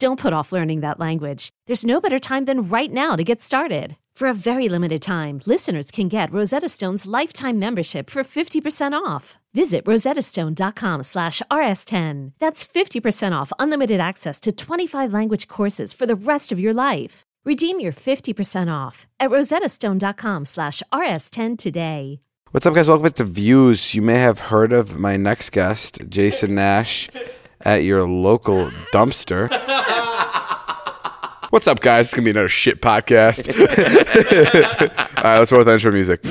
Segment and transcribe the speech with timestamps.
[0.00, 1.50] Don't put off learning that language.
[1.66, 3.96] There's no better time than right now to get started.
[4.14, 9.38] For a very limited time, listeners can get Rosetta Stone's lifetime membership for 50% off.
[9.54, 12.32] Visit rosettastone.com slash rs10.
[12.38, 17.22] That's 50% off unlimited access to 25 language courses for the rest of your life.
[17.44, 22.20] Redeem your 50% off at rosettastone.com slash rs10 today.
[22.52, 22.88] What's up, guys?
[22.88, 23.94] Welcome to Views.
[23.94, 27.10] You may have heard of my next guest, Jason Nash,
[27.62, 29.48] at your local dumpster.
[31.50, 32.06] What's up, guys?
[32.06, 33.48] It's gonna be another shit podcast.
[35.18, 36.22] All right, let's roll with the intro music.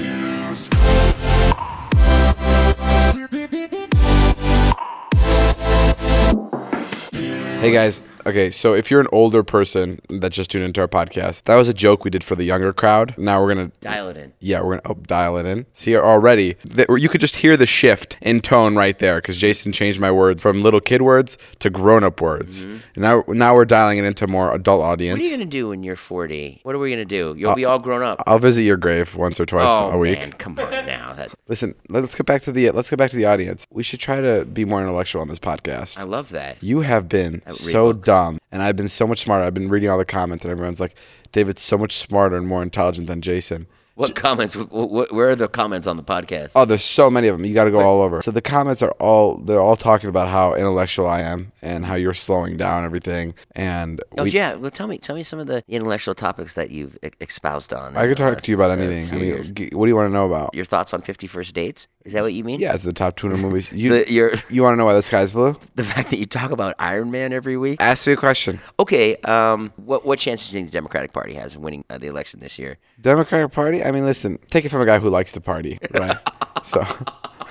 [7.60, 8.02] Hey guys.
[8.28, 11.70] Okay, so if you're an older person that just tuned into our podcast, that was
[11.70, 13.16] a joke we did for the younger crowd.
[13.18, 14.34] Now we're gonna Dial it in.
[14.42, 15.66] yeah, we're gonna oh, dial it in.
[15.72, 19.72] See already, that you could just hear the shift in tone right there because Jason
[19.72, 22.66] changed my words from little kid words to grown up words.
[22.66, 25.20] And now, now we're dialing it into more adult audience.
[25.20, 25.24] Mm-hmm.
[25.24, 26.60] What are you gonna do when you're 40?
[26.64, 27.34] What are we gonna do?
[27.38, 28.22] You'll be all grown up.
[28.28, 30.20] I'll visit your grave once or twice oh a week.
[30.20, 31.14] man, come on now.
[31.14, 33.66] That's Listen, let's get back to the let's get back to the audience.
[33.72, 35.98] We should try to be more intellectual on this podcast.
[35.98, 36.62] I love that.
[36.62, 38.06] You have been so books.
[38.18, 39.44] Dumb, and I've been so much smarter.
[39.46, 40.96] I've been reading all the comments, and everyone's like,
[41.32, 44.54] "David's so much smarter and more intelligent than Jason." What comments?
[44.54, 46.52] Wh- wh- where are the comments on the podcast?
[46.56, 47.46] Oh, there's so many of them.
[47.46, 48.22] You got to go all over.
[48.22, 51.96] So the comments are all they're all talking about how intellectual I am and how
[51.96, 53.34] you're slowing down everything.
[53.56, 56.70] And Oh we- yeah, well tell me, tell me some of the intellectual topics that
[56.72, 57.98] you've e- espoused on.
[57.98, 59.12] I could talk to you about uh, anything.
[59.12, 60.54] I mean, g- what do you want to know about?
[60.54, 61.88] your thoughts on Fifty First Dates?
[62.06, 62.60] Is that what you mean?
[62.62, 63.70] Yeah, it's the top 200 movies.
[63.74, 65.58] You The, your you want to know why the sky's blue?
[65.76, 67.82] the fact that you talk about Iron Man every week.
[67.82, 68.62] Ask me a question.
[68.80, 71.98] Okay, um, what what chances do you think the Democratic Party has of winning uh,
[71.98, 72.78] the election this year?
[73.02, 73.82] Democratic Party?
[73.88, 76.18] I mean, listen, take it from a guy who likes to party, right?
[76.64, 76.86] so,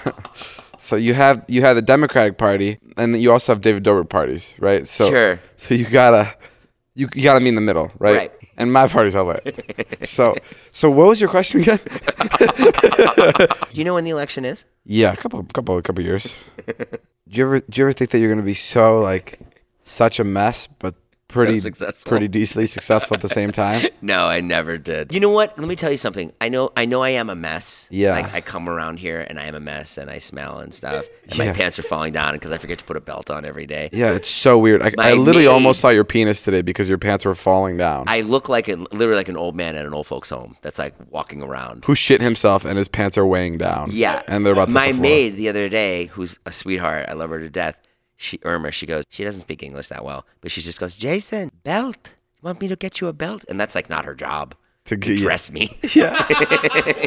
[0.79, 4.53] so you have you have the Democratic Party, and you also have David Dobrik parties,
[4.59, 4.87] right?
[4.87, 5.41] So, Sure.
[5.57, 6.35] So you gotta
[6.95, 8.17] you, you gotta be in the middle, right?
[8.17, 8.33] Right.
[8.59, 9.99] And my party's all lit.
[10.05, 10.35] so,
[10.73, 11.81] so what was your question again?
[12.39, 14.65] Do you know when the election is?
[14.85, 16.35] yeah, a couple, couple, couple years.
[16.67, 16.85] Do
[17.29, 19.41] you ever do you ever think that you're gonna be so like
[19.81, 20.95] such a mess, but
[21.37, 22.11] pretty successful.
[22.11, 23.87] pretty decently successful at the same time?
[24.03, 25.13] No, I never did.
[25.13, 25.59] You know what?
[25.59, 26.31] Let me tell you something.
[26.41, 27.89] I know I know I am a mess.
[27.91, 28.13] Yeah.
[28.13, 31.07] Like I come around here and I am a mess and I smell and stuff.
[31.29, 31.47] And Yeah.
[31.47, 33.89] my pants are falling down because I forget to put a belt on every day.
[33.93, 34.83] Yeah, it's so weird.
[34.83, 38.05] I, I literally maid- almost saw your penis today because your pants were falling down.
[38.07, 40.79] I look like a literally like an old man at an old folks home that's
[40.79, 41.85] like walking around.
[41.87, 43.89] Who shit himself and his pants are weighing down.
[43.93, 44.23] Yeah.
[44.29, 47.31] and they're about to My the maid the other day, who's a sweetheart, I love
[47.31, 47.77] her to death.
[48.17, 51.51] She Irma, she goes, she doesn't speak English that well, but she just goes, Jason,
[51.65, 51.99] belt.
[52.37, 53.45] You want me to get you a belt?
[53.49, 54.55] And that's like not her job.
[54.87, 55.79] To To dress me.
[55.95, 56.27] Yeah.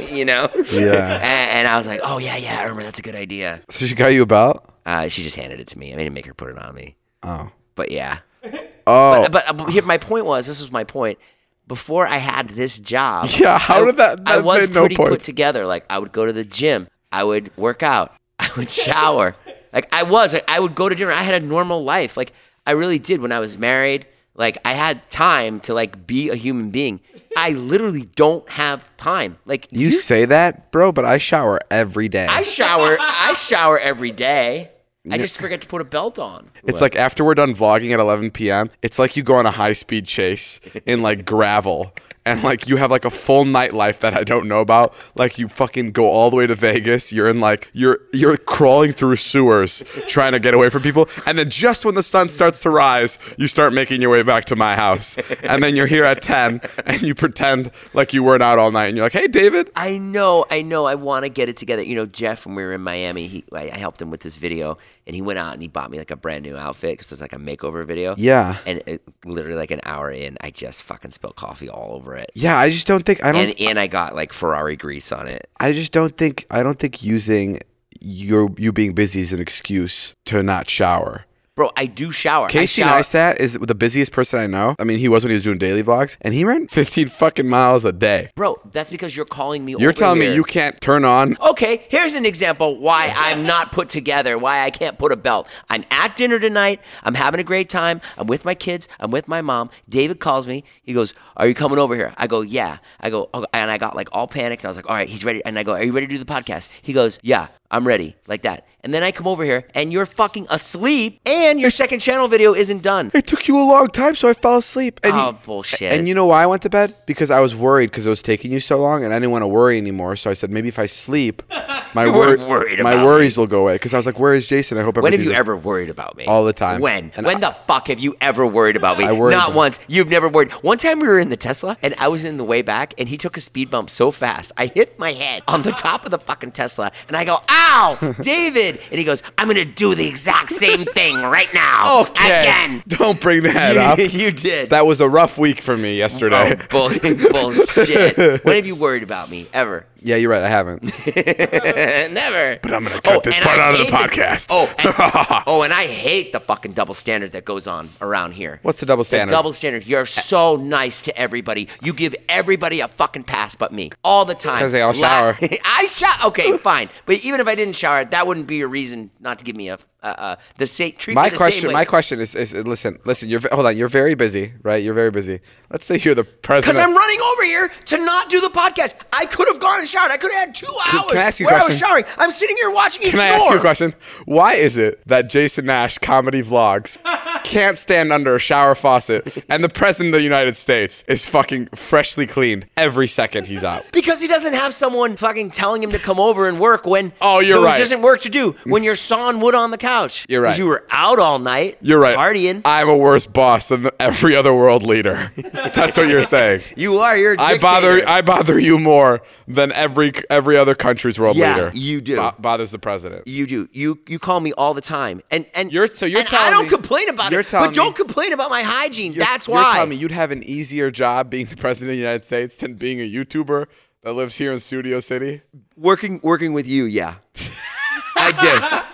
[0.11, 0.49] you know?
[0.71, 1.15] Yeah.
[1.15, 3.61] And, and I was like, oh yeah, yeah, Irma, that's a good idea.
[3.69, 4.69] So she got you a belt?
[4.85, 5.93] Uh, she just handed it to me.
[5.93, 6.95] I didn't make her put it on me.
[7.23, 7.49] Oh.
[7.75, 8.19] But yeah.
[8.91, 9.27] Oh.
[9.29, 11.19] But, but here, my point was, this was my point.
[11.67, 14.95] Before I had this job, Yeah, how I, did that- I was made no pretty
[14.95, 15.67] put together.
[15.67, 19.35] Like I would go to the gym, I would work out, I would shower.
[19.74, 21.12] Like I was, like, I would go to dinner.
[21.12, 22.18] I had a normal life.
[22.18, 22.34] Like
[22.66, 24.06] I really did when I was married.
[24.35, 27.02] Like I had time to like be a human being.
[27.35, 29.38] I literally don't have time.
[29.46, 32.25] Like you say that, bro, but I shower every day.
[32.25, 32.97] I shower.
[33.00, 34.72] I shower every day.
[35.12, 36.51] I just forget to put a belt on.
[36.63, 39.51] it's like after we're done vlogging at 11 p.m., it's like you go on a
[39.51, 41.94] high speed chase in like gravel.
[42.25, 44.94] And like you have like a full nightlife that I don't know about.
[45.16, 47.12] Like you fucking go all the way to Vegas.
[47.12, 51.10] You're in like you're you're crawling through sewers trying to get away from people.
[51.25, 54.45] And then just when the sun starts to rise, you start making your way back
[54.45, 55.18] to my house.
[55.44, 58.88] And then you're here at 10 and you pretend like you weren't out all night.
[58.88, 59.72] And you're like, hey David.
[59.75, 60.86] I know, I know.
[60.86, 61.83] I want to get it together.
[61.83, 64.38] You know, Jeff, when we were in Miami, he, I, I helped him with this
[64.38, 64.77] video,
[65.07, 67.22] and he went out and he bought me like a brand new outfit because it's
[67.22, 68.15] like a makeover video.
[68.18, 68.57] Yeah.
[68.65, 72.31] And it, literally, like an hour in, I just fucking spilled coffee all over it.
[72.33, 75.27] Yeah, I just don't think I don't And and I got like Ferrari grease on
[75.27, 75.50] it.
[75.59, 77.59] I just don't think I don't think using
[78.01, 81.25] your you being busy is an excuse to not shower.
[81.59, 81.71] Bro.
[81.75, 82.47] I do shower.
[82.47, 83.01] Casey shower.
[83.01, 84.75] Neistat is the busiest person I know.
[84.79, 87.50] I mean, he was when he was doing daily vlogs, and he ran 15 fucking
[87.50, 88.31] miles a day.
[88.35, 89.75] Bro, that's because you're calling me.
[89.77, 90.29] You're telling here.
[90.29, 94.61] me you can't turn on Okay, here's an example why I'm not put together, why
[94.61, 95.50] I can't put a belt.
[95.69, 96.79] I'm at dinner tonight.
[97.03, 98.00] I'm having a great time.
[98.17, 98.88] I'm with my kids.
[98.97, 99.69] I'm with my mom.
[99.89, 100.63] David calls me.
[100.81, 102.13] He goes, Are you coming over here?
[102.15, 102.77] I go, Yeah.
[103.01, 104.63] I go, "Okay," and I got like all panicked.
[104.63, 105.44] And I was like, All right, he's ready.
[105.44, 106.69] And I go, Are you ready to do the podcast?
[106.81, 108.16] He goes, Yeah, I'm ready.
[108.27, 108.66] Like that.
[108.81, 112.54] And then I come over here and you're fucking asleep and your second channel video
[112.56, 113.12] isn't done.
[113.13, 115.00] It took you a long time, so I fell asleep.
[115.04, 115.92] And Oh, you- bullshit.
[115.92, 116.95] And you know why I went to bed?
[117.06, 119.42] Because I was worried because it was taking you so long, and I didn't want
[119.44, 120.16] to worry anymore.
[120.16, 121.44] So I said maybe if I sleep,
[121.94, 123.75] my wor- my worries will go away.
[123.75, 124.77] Because I was like, where is Jason?
[124.77, 124.95] I hope.
[124.98, 126.25] When have you ever worried about me?
[126.25, 126.80] All the time.
[126.80, 127.12] When?
[127.18, 129.04] And when I- the fuck have you ever worried about me?
[129.06, 129.80] I worried Not about- once.
[129.88, 130.51] You've never worried.
[130.63, 133.10] One time we were in the Tesla and I was in the way back and
[133.10, 134.54] he took a speed bump so fast.
[134.57, 138.13] I hit my head on the top of the fucking Tesla and I go, ow,
[138.21, 138.79] David.
[138.89, 142.01] And he goes, I'm going to do the exact same thing right now.
[142.01, 142.39] Okay.
[142.39, 142.83] Again.
[142.88, 144.00] Don't bring that up.
[144.00, 144.69] You, you did.
[144.69, 146.57] That was a rough week for me yesterday.
[146.71, 148.17] Oh, bull- bullshit.
[148.45, 149.47] when have you worried about me?
[149.53, 149.85] Ever?
[150.01, 150.44] Yeah, you're right.
[150.44, 150.84] I haven't.
[152.13, 152.60] Never.
[152.62, 154.48] But I'm gonna cut oh, this part out of the podcast.
[154.50, 158.60] Oh, and, oh, and I hate the fucking double standard that goes on around here.
[158.63, 159.30] What's the double standard?
[159.30, 159.86] The double standard.
[159.86, 161.68] You're so nice to everybody.
[161.81, 164.57] You give everybody a fucking pass but me all the time.
[164.57, 165.38] Because they all La- shower.
[165.66, 166.28] I shower.
[166.28, 166.90] Okay, fine.
[167.06, 169.69] But even if I didn't shower, that wouldn't be a reason not to give me
[169.69, 170.94] a uh, uh, the same.
[171.10, 173.28] My question, my question is, is, listen, listen.
[173.30, 173.75] You're hold on.
[173.75, 174.81] You're very busy, right?
[174.81, 175.42] You're very busy.
[175.72, 176.78] Let's say you're the president.
[176.78, 178.96] Because I'm running over here to not do the podcast.
[179.12, 180.12] I could have gone and showered.
[180.12, 181.88] I could have had two hours can I ask you a where I was question?
[181.88, 182.06] showering.
[182.18, 183.94] I'm sitting here watching you Can I ask you a question?
[184.25, 186.98] Why is it that Jason Nash comedy vlogs
[187.44, 191.68] can't stand under a shower faucet and the president of the United States is fucking
[191.75, 193.84] freshly cleaned every second he's out?
[193.92, 197.40] Because he doesn't have someone fucking telling him to come over and work when Oh,
[197.40, 197.81] you're there right.
[197.81, 199.88] isn't work to do when you're sawing wood on the couch.
[200.30, 200.57] You're 'Cause right.
[200.59, 201.77] You were out all night.
[201.81, 202.15] You're right.
[202.18, 202.62] Partying.
[202.65, 205.31] I'm a worse boss than every other world leader.
[205.53, 206.62] That's what you're saying.
[206.75, 207.18] you are.
[207.18, 207.36] You're.
[207.39, 208.07] I bother.
[208.07, 211.71] I bother you more than every every other country's world Yeah, leader.
[211.74, 212.18] you do.
[212.18, 213.27] Bo- bothers the president.
[213.27, 213.68] You do.
[213.71, 216.63] You you call me all the time, and and You're- so you're and I don't
[216.65, 219.13] me- complain about you're it, telling but don't complain about my hygiene.
[219.18, 219.62] That's why.
[219.63, 222.56] You're telling me you'd have an easier job being the president of the United States
[222.57, 223.65] than being a YouTuber
[224.03, 225.41] that lives here in Studio City.
[225.75, 227.15] working working with you, yeah,
[228.15, 228.86] I do.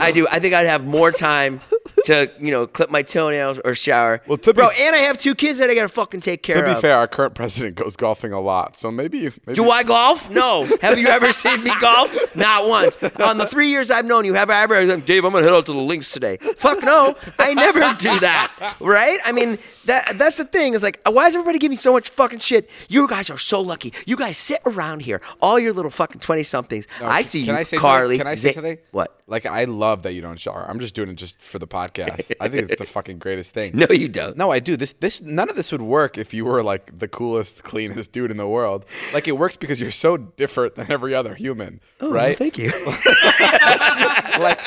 [0.00, 0.26] I do.
[0.30, 1.60] I think I'd have more time
[2.04, 4.22] to you know clip my toenails or shower.
[4.26, 6.42] Well, to be bro, f- and I have two kids that I gotta fucking take
[6.42, 6.62] care of.
[6.64, 6.80] To be of.
[6.80, 9.30] fair, our current president goes golfing a lot, so maybe.
[9.46, 10.30] maybe Do I golf?
[10.30, 10.64] No.
[10.80, 12.12] Have you ever seen me golf?
[12.34, 12.96] Not once.
[13.24, 15.66] On the three years I've known you, have I ever Dave, I'm gonna head out
[15.66, 16.38] to the links today?
[16.56, 17.14] Fuck no.
[17.38, 18.76] I never do that.
[18.80, 19.18] Right?
[19.24, 20.74] I mean, that that's the thing.
[20.74, 22.68] Is like, why is everybody giving me so much fucking shit?
[22.88, 23.92] You guys are so lucky.
[24.06, 26.86] You guys sit around here, all your little fucking twenty somethings.
[27.00, 28.16] I see Can you, I say Carly.
[28.16, 28.18] Something?
[28.18, 28.78] Can I say Zay- something?
[28.90, 29.20] What?
[29.26, 30.66] Like I love that you don't shower.
[30.68, 31.91] I'm just doing it just for the podcast.
[31.98, 33.72] I think it's the fucking greatest thing.
[33.74, 34.36] No, you don't.
[34.36, 34.76] No, I do.
[34.76, 38.30] This this none of this would work if you were like the coolest, cleanest dude
[38.30, 38.84] in the world.
[39.12, 42.36] Like it works because you're so different than every other human, oh, right?
[42.36, 42.70] Oh, Thank you.
[44.40, 44.60] like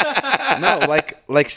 [0.60, 1.52] no, like like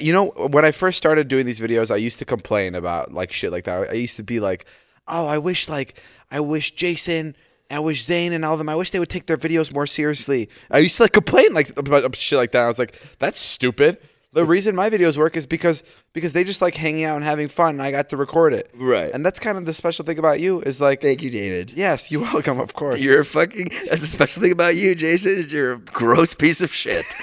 [0.00, 3.32] you know when I first started doing these videos, I used to complain about like
[3.32, 3.90] shit like that.
[3.90, 4.66] I used to be like,
[5.06, 7.36] "Oh, I wish like I wish Jason,
[7.70, 8.68] I wish Zane and all of them.
[8.68, 11.76] I wish they would take their videos more seriously." I used to like complain like
[11.78, 12.64] about shit like that.
[12.64, 13.98] I was like, "That's stupid."
[14.34, 15.82] The reason my videos work is because
[16.14, 17.70] because they just like hanging out and having fun.
[17.74, 19.10] And I got to record it, Right.
[19.12, 21.72] And that's kind of the special thing about you is like, Thank you, David.
[21.76, 22.98] yes, you're welcome, of course.
[22.98, 23.68] You're a fucking.
[23.88, 25.36] That's the special thing about you, Jason.
[25.36, 27.04] Is you're a gross piece of shit.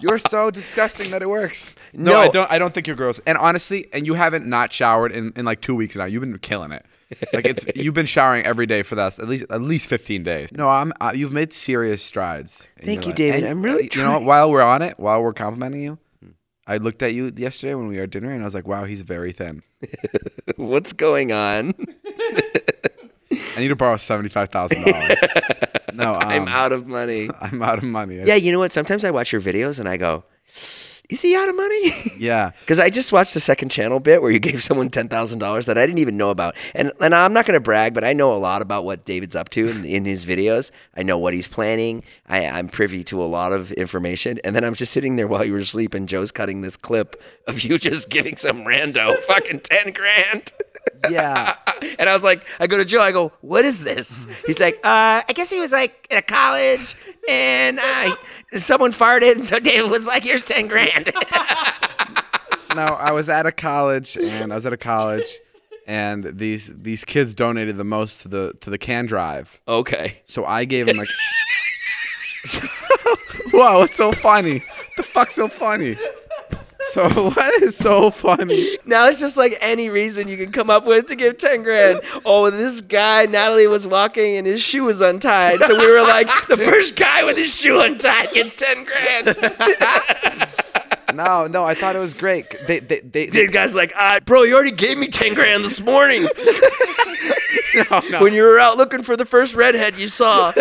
[0.00, 1.74] You're so disgusting that it works.
[1.94, 2.20] No, No.
[2.20, 2.50] I don't.
[2.52, 3.20] I don't think you're gross.
[3.26, 6.04] And honestly, and you haven't not showered in, in like two weeks now.
[6.04, 6.84] You've been killing it.
[7.32, 10.52] Like it's you've been showering every day for that at least at least 15 days.
[10.52, 10.92] No, I'm.
[11.00, 12.68] Uh, you've made serious strides.
[12.82, 13.16] Thank you, life.
[13.16, 13.42] David.
[13.44, 14.22] And, I'm really You know, what?
[14.22, 15.98] while we're on it, while we're complimenting you,
[16.66, 18.84] I looked at you yesterday when we were at dinner, and I was like, "Wow,
[18.84, 19.62] he's very thin."
[20.56, 21.74] What's going on?
[23.56, 25.18] I need to borrow seventy five thousand dollars.
[25.92, 27.30] No, um, I'm out of money.
[27.40, 28.16] I'm out of money.
[28.24, 28.72] Yeah, you know what?
[28.72, 30.24] Sometimes I watch your videos and I go,
[31.08, 32.52] "Is he out of money?" yeah.
[32.60, 35.66] Because I just watched the second channel bit where you gave someone ten thousand dollars
[35.66, 38.12] that I didn't even know about, and and I'm not going to brag, but I
[38.12, 40.70] know a lot about what David's up to in, in his videos.
[40.96, 42.02] I know what he's planning.
[42.26, 45.44] I, I'm privy to a lot of information, and then I'm just sitting there while
[45.44, 49.60] you were asleep, and Joe's cutting this clip of you just giving some rando fucking
[49.60, 50.52] ten grand.
[51.10, 51.54] Yeah.
[51.98, 54.26] and I was like, I go to Joe, I go, what is this?
[54.46, 56.94] He's like, uh, I guess he was like at a college
[57.28, 58.16] and uh,
[58.52, 59.36] someone farted.
[59.36, 61.06] And so David was like, here's 10 grand.
[62.76, 65.38] no, I was at a college and I was at a college
[65.86, 69.60] and these these kids donated the most to the to the can drive.
[69.68, 70.22] okay.
[70.24, 71.08] So I gave them like
[73.52, 74.64] Wow, what's so funny?
[74.96, 75.96] The fuck's so funny?
[76.92, 78.76] So what is so funny?
[78.84, 82.00] Now it's just like any reason you can come up with to give 10 grand.
[82.24, 85.60] Oh, this guy, Natalie was walking and his shoe was untied.
[85.60, 90.48] So we were like, the first guy with his shoe untied gets 10 grand.
[91.14, 92.56] No, no, I thought it was great.
[92.66, 95.80] They, they, they, The guy's like, ah, bro, you already gave me 10 grand this
[95.80, 96.22] morning
[97.74, 98.20] no, no.
[98.20, 100.52] when you were out looking for the first redhead you saw.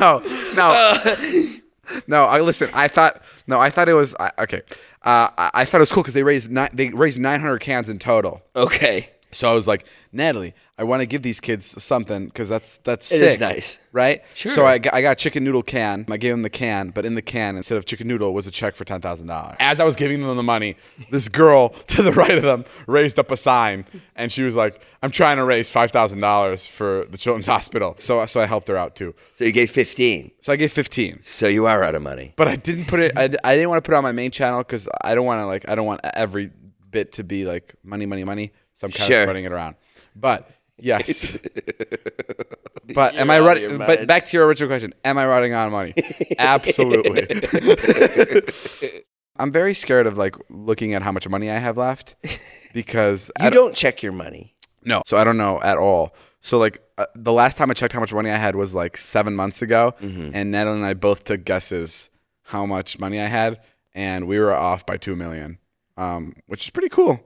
[0.00, 0.22] no,
[0.54, 1.58] no,
[2.06, 2.24] no.
[2.24, 2.68] I listen.
[2.74, 3.60] I thought no.
[3.60, 4.62] I thought it was I, okay.
[5.02, 7.88] Uh, I, I thought it was cool because they raised ni- they raised 900 cans
[7.88, 8.42] in total.
[8.54, 9.10] Okay.
[9.34, 13.10] So I was like, Natalie, I want to give these kids something because that's that's
[13.10, 13.78] It sick, is nice.
[13.92, 14.22] right?
[14.34, 14.52] Sure.
[14.52, 16.04] So I got, I got a chicken noodle can.
[16.10, 18.50] I gave them the can, but in the can instead of chicken noodle was a
[18.50, 19.56] check for ten thousand dollars.
[19.60, 20.76] As I was giving them the money,
[21.10, 23.86] this girl to the right of them raised up a sign,
[24.16, 27.94] and she was like, "I'm trying to raise five thousand dollars for the children's hospital."
[27.98, 29.14] So so I helped her out too.
[29.34, 30.30] So you gave 15.
[30.40, 31.20] So I gave fifteen.
[31.22, 32.34] So you are out of money.
[32.36, 33.16] But I didn't put it.
[33.16, 35.40] I, I didn't want to put it on my main channel because I don't want
[35.40, 35.68] to like.
[35.68, 36.50] I don't want every
[36.90, 38.52] bit to be like money, money, money.
[38.82, 39.18] So I'm kind Sure.
[39.20, 39.76] of spreading it around.
[40.16, 41.38] But yes.
[42.94, 43.78] but am I out running?
[43.78, 45.94] But back to your original question: Am I running on money?
[46.38, 47.28] Absolutely.
[49.36, 52.16] I'm very scared of like looking at how much money I have left
[52.74, 54.54] because I You don't check your money.
[54.84, 55.02] no.
[55.06, 56.14] So I don't know at all.
[56.40, 58.96] So like uh, the last time I checked how much money I had was like
[58.96, 60.30] seven months ago, Mm-hmm.
[60.34, 62.10] and Natalie and I both took guesses
[62.42, 63.60] how much money I had,
[63.94, 65.58] and we were off by two million,
[65.96, 67.20] um, which is pretty cool.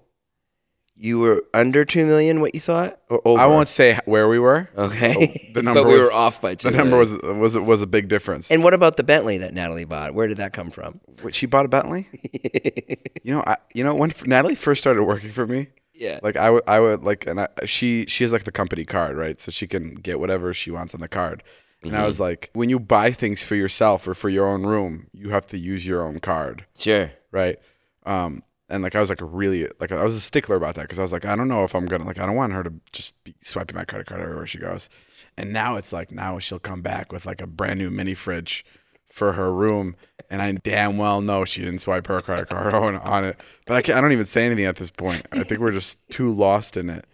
[0.99, 2.99] You were under 2 million, what you thought?
[3.11, 3.38] Or over?
[3.41, 4.69] I won't say where we were.
[4.76, 5.43] Okay.
[5.55, 7.87] The number but we was- were off by 2 The number was was was a
[7.87, 8.50] big difference.
[8.50, 10.15] And what about the Bentley that Natalie bought?
[10.15, 11.00] Where did that come from?
[11.23, 12.09] Wait, she bought a Bentley.
[13.23, 16.21] you know, I you know when Natalie first started working for me, Yeah.
[16.23, 19.17] like I would I would like and I, she she has like the company card
[19.17, 21.43] right so she can get whatever she wants on the card
[21.83, 22.00] and Mm-hmm.
[22.03, 25.31] I was like when you buy things for yourself or for your own room you
[25.31, 27.12] have to use your own card Sure.
[27.31, 27.59] right
[28.05, 30.99] um and like I was like really like I was a stickler about that because
[30.99, 32.73] I was like I don't know if I'm gonna like I don't want her to
[32.92, 34.88] just be swiping my credit card everywhere she goes.
[35.37, 38.64] And now it's like now she'll come back with like a brand new mini fridge
[39.11, 39.94] for her room
[40.30, 43.40] and I damn well know she didn't swipe her credit card on, on it.
[43.66, 45.26] But I, can't, I don't even say anything at this point.
[45.32, 47.04] I think we're just too lost in it.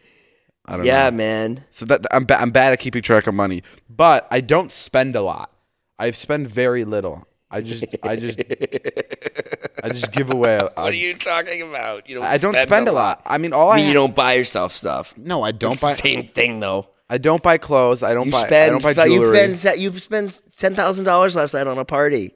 [0.67, 1.17] I don't Yeah, know.
[1.17, 1.65] man.
[1.71, 5.15] so that I'm, ba- I'm bad at keeping track of money but I don't spend
[5.17, 5.51] a lot.
[5.99, 8.39] I've spent very little I just I just
[9.85, 10.59] I just give away.
[10.75, 12.09] What are you talking about?
[12.09, 13.23] You don't I don't spend a lot.
[13.27, 15.15] I mean, all I I, mean, you don't buy yourself stuff.
[15.17, 15.93] No, I don't buy.
[15.95, 16.89] Same thing though.
[17.11, 18.03] I don't buy clothes.
[18.03, 18.47] I don't You buy.
[18.47, 21.85] I don't buy fi- you spend you spend ten thousand dollars last night on a
[21.85, 22.33] party.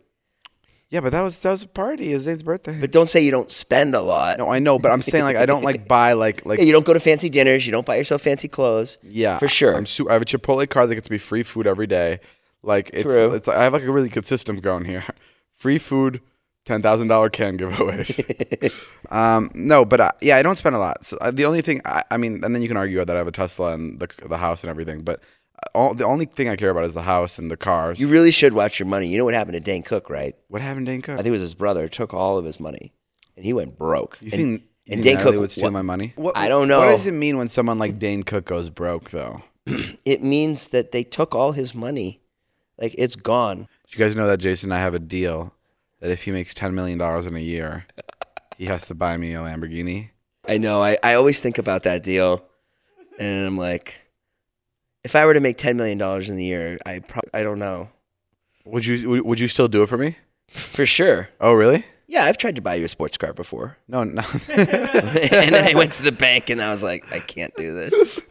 [0.90, 2.11] yeah, but that was that was a party.
[2.11, 2.78] It was Zane's birthday.
[2.78, 4.37] But don't say you don't spend a lot.
[4.38, 6.73] no, I know, but I'm saying like I don't like buy like like Yeah, you
[6.73, 7.64] don't go to fancy dinners.
[7.64, 8.99] You don't buy yourself fancy clothes.
[9.02, 9.75] yeah for sure.
[9.75, 12.20] I'm su- I have a Chipotle card that gets me free food every day.
[12.62, 13.32] Like it's True.
[13.34, 15.04] it's I have like a really good system going here.
[15.52, 16.20] Free food,
[16.64, 18.72] ten thousand dollar can giveaways.
[19.10, 21.04] um, no, but uh, yeah, I don't spend a lot.
[21.06, 23.18] So uh, the only thing I, I mean, and then you can argue that I
[23.18, 25.20] have a Tesla and the the house and everything, but.
[25.20, 27.98] uh, All, the only thing I care about is the house and the cars.
[27.98, 29.08] You really should watch your money.
[29.08, 30.34] You know what happened to Dane Cook, right?
[30.48, 31.14] what happened, to Dane Cook?
[31.14, 32.92] I think it was his brother took all of his money,
[33.36, 34.18] and he went broke.
[34.20, 36.12] You and, think, and Dane Cook would steal what- my money?
[36.34, 36.80] I don't know.
[36.80, 39.42] What does it mean when someone like Dane Cook goes broke, though?
[40.04, 42.20] It means that they took all his money,
[42.78, 43.68] like it's gone.
[43.88, 45.52] Did you guys know that Jason and I have a deal
[46.00, 47.87] that if he makes ten million dollars in a year,
[48.59, 50.11] he has to buy me a Lamborghini?
[50.49, 50.83] I know.
[50.83, 52.45] I, I always think about that deal,
[53.18, 53.95] and I'm like,
[55.04, 57.59] if I were to make ten million dollars in the year, I probably I don't
[57.59, 57.88] know
[58.64, 60.16] Would you would- would you still do it for me?
[60.49, 61.28] for sure.
[61.40, 61.85] Oh, really?
[62.09, 64.23] Yeah, I've tried to buy you a sports car before, No, no.
[64.49, 68.21] and then I went to the bank and I was like, I can't do this.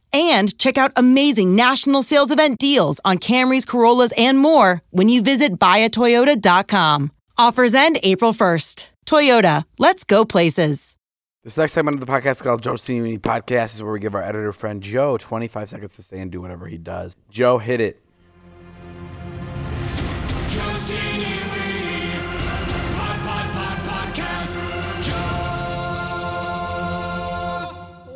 [0.13, 5.21] and check out amazing national sales event deals on Camrys, Corollas, and more when you
[5.21, 7.11] visit buyatoyota.com.
[7.37, 8.89] Offers end April 1st.
[9.05, 10.95] Toyota, let's go places.
[11.43, 14.13] This next segment of the podcast is called Joe Senior Podcast is where we give
[14.13, 17.17] our editor friend Joe 25 seconds to stay and do whatever he does.
[17.31, 17.99] Joe, hit it.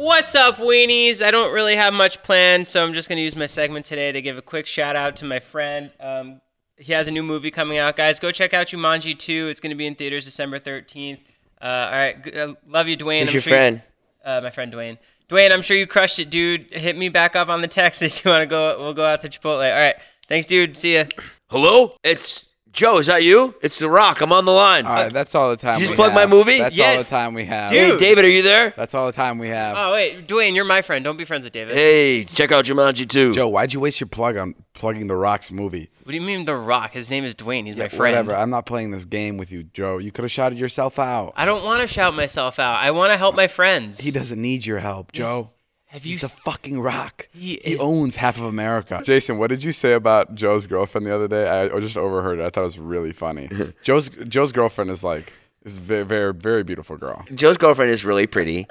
[0.05, 1.23] What's up, weenies?
[1.23, 4.11] I don't really have much planned, so I'm just going to use my segment today
[4.11, 5.89] to give a quick shout out to my friend.
[5.99, 6.41] Um,
[6.77, 8.19] he has a new movie coming out, guys.
[8.19, 9.47] Go check out Jumanji 2.
[9.47, 11.21] It's going to be in theaters December 13th.
[11.59, 13.21] Uh, all right, g- uh, love you, Dwayne.
[13.21, 13.81] Who's I'm your sure you- friend?
[14.23, 14.99] uh, my friend Dwayne.
[15.27, 16.71] Dwayne, I'm sure you crushed it, dude.
[16.71, 18.77] Hit me back up on the text if you want to go.
[18.77, 19.67] We'll go out to Chipotle.
[19.67, 19.95] All right,
[20.27, 20.77] thanks, dude.
[20.77, 21.05] See ya.
[21.47, 21.95] Hello?
[22.03, 22.45] It's
[22.75, 22.97] Joe.
[22.99, 23.55] Is that you?
[23.61, 24.21] It's The Rock.
[24.21, 24.85] I'm on the line.
[24.85, 25.79] All right, that's all the time.
[25.79, 26.29] Did you we just plug have.
[26.29, 26.59] my movie?
[26.59, 26.91] That's Yeah.
[26.91, 27.71] all the time we have.
[27.71, 27.93] Dude.
[27.93, 28.73] hey, David, are you there?
[28.75, 29.75] That's all the time we have.
[29.77, 31.03] Oh wait, Dwayne, you're my friend.
[31.03, 31.73] Don't be friends with David.
[31.73, 33.33] Hey, check out Jumanji 2.
[33.33, 35.89] Joe, why'd you waste your plug on plugging The Rock's movie?
[36.03, 36.91] What do you mean The Rock?
[36.91, 37.65] His name is Dwayne.
[37.65, 38.15] He's my friend.
[38.15, 38.35] Whatever.
[38.35, 39.97] I'm not playing this game with you, Joe.
[39.97, 41.33] You could have shouted yourself out.
[41.35, 42.75] I don't want to shout myself out.
[42.75, 43.99] I want to help my friends.
[44.01, 45.51] He doesn't need your help, Joe.
[45.95, 46.11] Have you?
[46.13, 47.27] He's the s- fucking rock.
[47.31, 49.01] He He is- owns half of America.
[49.03, 51.47] Jason, what did you say about Joe's girlfriend the other day?
[51.47, 52.43] I, I just overheard it.
[52.45, 53.49] I thought it was really funny.
[53.83, 55.31] Joe's Joe's girlfriend is like
[55.63, 57.23] is very very very beautiful girl.
[57.33, 58.67] Joe's girlfriend is really pretty,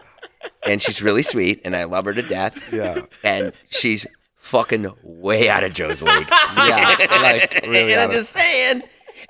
[0.67, 2.73] and she's really sweet, and I love her to death.
[2.73, 3.07] Yeah.
[3.25, 6.29] And she's fucking way out of Joe's league.
[6.57, 7.81] Yeah, like really.
[7.85, 8.83] and out I'm of- just saying.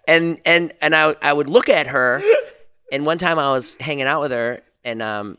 [0.09, 2.21] And and and I I would look at her,
[2.93, 5.39] and one time I was hanging out with her, and um,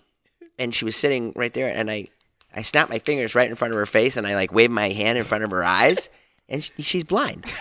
[0.57, 2.07] and she was sitting right there, and I
[2.55, 4.89] I snap my fingers right in front of her face, and I like wave my
[4.89, 6.09] hand in front of her eyes,
[6.50, 7.45] and she, she's blind.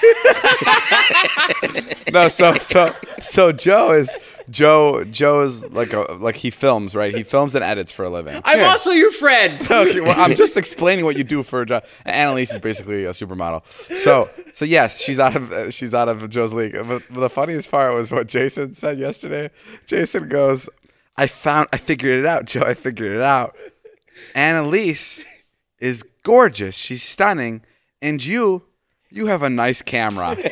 [2.14, 4.16] No, so so so Joe is
[4.48, 7.12] Joe Joe is like a like he films right.
[7.12, 8.40] He films and edits for a living.
[8.44, 9.60] I'm also your friend.
[9.70, 11.84] okay, well, I'm just explaining what you do for a job.
[12.04, 13.64] Annalise is basically a supermodel.
[13.96, 16.74] So, so yes, she's out of uh, she's out of Joe's league.
[16.74, 19.50] But, but the funniest part was what Jason said yesterday.
[19.86, 20.68] Jason goes,
[21.16, 22.62] "I found, I figured it out, Joe.
[22.62, 23.56] I figured it out.
[24.34, 25.24] Annalise
[25.78, 26.74] is gorgeous.
[26.76, 27.62] She's stunning,
[28.02, 28.62] and you,
[29.10, 30.36] you have a nice camera.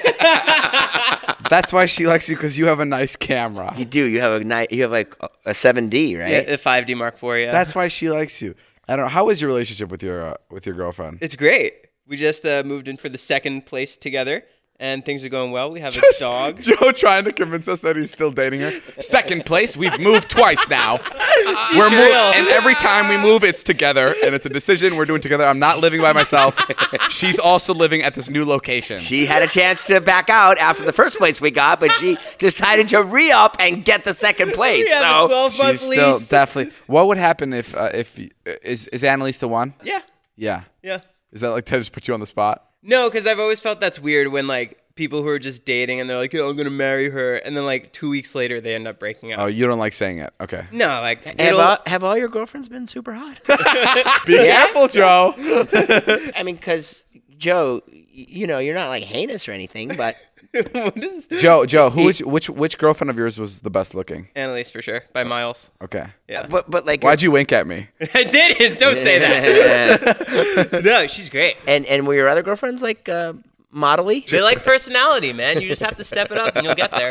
[1.51, 3.75] That's why she likes you because you have a nice camera.
[3.77, 4.05] You do.
[4.05, 4.73] You have a night.
[4.73, 6.31] You have like a- a 7D, right?
[6.31, 7.41] Yeah, the 5D Mark IV.
[7.41, 8.55] Yeah, That's why she likes you.
[8.89, 9.07] I don't.
[9.07, 9.11] know.
[9.11, 11.19] How is your relationship with your uh, with your girlfriend?
[11.21, 11.75] it's great.
[12.07, 14.45] We just uh, moved in for the second place together,
[14.83, 15.71] and things are going well.
[15.71, 16.61] We have a dog.
[16.61, 18.73] Joe trying to convince us that he's still dating her.
[19.01, 20.97] Second place, we've moved twice now.
[21.73, 25.21] We're mo- and every time we move, it's together, and it's a decision we're doing
[25.21, 25.45] together.
[25.45, 26.59] I'm not living by myself.
[27.11, 28.99] She's also living at this new location.
[28.99, 32.19] She had a chance to back out after the first place we got, but she
[32.39, 34.85] decided to re up and get the second place.
[34.85, 36.29] We have a so 12 month She's still lease.
[36.29, 36.75] definitely.
[36.89, 39.75] What would happen if uh, if is is Annalise the one?
[39.85, 40.01] yeah,
[40.37, 40.63] Yeah.
[40.83, 41.01] yeah.
[41.33, 42.65] Is that like that just put you on the spot?
[42.83, 46.11] No, because I've always felt that's weird when like people who are just dating and
[46.11, 48.87] they're like, "Yeah, I'm gonna marry her," and then like two weeks later they end
[48.89, 49.39] up breaking up.
[49.41, 50.33] Oh, you don't like saying it.
[50.41, 50.67] Okay.
[50.73, 53.41] no, like have it'll- all, have all your girlfriends been super hot?
[54.27, 55.35] Be careful, Joe.
[55.39, 57.05] I mean, because
[57.37, 60.17] Joe, y- you know, you're not like heinous or anything, but what
[60.55, 64.29] is Joe, Joe, who is which which girlfriend of yours was the best looking?
[64.35, 65.71] Annalise for sure by miles.
[65.81, 66.07] Okay.
[66.29, 67.89] Yeah, but but like Why'd you wink at me?
[68.15, 68.79] I didn't.
[68.79, 70.83] Don't say that.
[70.85, 71.57] no, she's great.
[71.67, 73.33] and and were your other girlfriends like uh,
[73.75, 74.29] modelly?
[74.29, 75.61] They like personality, man.
[75.61, 77.11] You just have to step it up and you'll get there.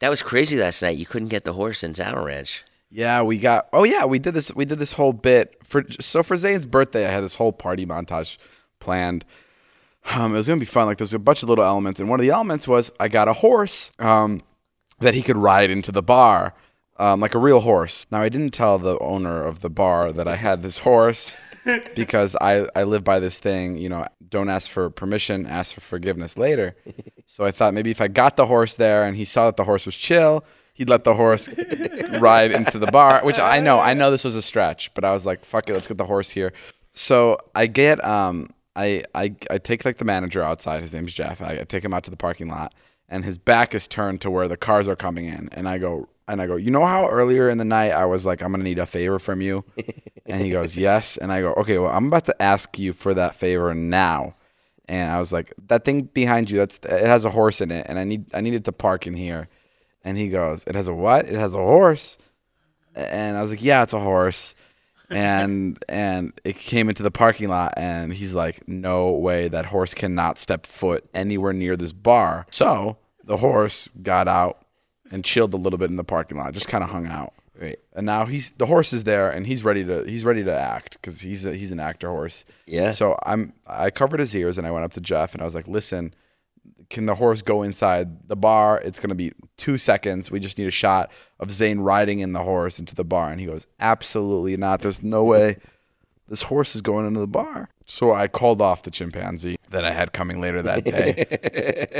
[0.00, 0.96] That was crazy last night.
[0.96, 2.64] You couldn't get the horse in Saddle Ranch.
[2.90, 3.68] Yeah, we got.
[3.72, 4.54] Oh yeah, we did this.
[4.54, 5.84] We did this whole bit for.
[6.00, 8.38] So for Zane's birthday, I had this whole party montage
[8.80, 9.24] planned.
[10.14, 10.86] Um, it was gonna be fun.
[10.86, 13.28] Like there's a bunch of little elements, and one of the elements was I got
[13.28, 14.42] a horse um,
[15.00, 16.54] that he could ride into the bar,
[16.96, 18.06] um, like a real horse.
[18.10, 21.36] Now I didn't tell the owner of the bar that I had this horse
[21.94, 23.76] because I I live by this thing.
[23.76, 26.76] You know, don't ask for permission, ask for forgiveness later.
[27.30, 29.62] So I thought maybe if I got the horse there and he saw that the
[29.62, 31.48] horse was chill, he'd let the horse
[32.18, 35.12] ride into the bar, which I know, I know this was a stretch, but I
[35.12, 36.52] was like, fuck it, let's get the horse here.
[36.94, 40.80] So I get, um, I, I, I take like the manager outside.
[40.82, 41.42] His name's Jeff.
[41.42, 42.74] I, I take him out to the parking lot,
[43.08, 46.08] and his back is turned to where the cars are coming in, and I go,
[46.28, 48.64] And I go, you know how earlier in the night I was like, I'm gonna
[48.64, 49.64] need a favor from you,
[50.26, 51.16] and he goes, yes.
[51.16, 54.34] And I go, okay, well, I'm about to ask you for that favor now.
[54.86, 57.86] And I was like, that thing behind you, that's it has a horse in it,
[57.88, 59.48] and I need I needed to park in here.
[60.04, 61.26] And he goes, it has a what?
[61.26, 62.16] It has a horse.
[62.94, 64.54] And I was like, yeah, it's a horse.
[65.10, 69.94] And and it came into the parking lot and he's like no way that horse
[69.94, 74.64] cannot step foot anywhere near this bar so the horse got out
[75.10, 77.78] and chilled a little bit in the parking lot just kind of hung out Right.
[77.96, 80.92] and now he's the horse is there and he's ready to he's ready to act
[80.92, 82.92] because he's a, he's an actor horse Yeah.
[82.92, 85.56] so i'm i covered his ears and i went up to jeff and i was
[85.56, 86.14] like listen
[86.90, 88.80] can the horse go inside the bar?
[88.84, 90.30] It's going to be two seconds.
[90.30, 93.30] We just need a shot of Zane riding in the horse into the bar.
[93.30, 94.80] And he goes, Absolutely not.
[94.80, 95.56] There's no way
[96.28, 97.68] this horse is going into the bar.
[97.90, 101.24] So I called off the chimpanzee that I had coming later that day